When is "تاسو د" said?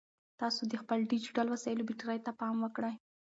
0.41-0.73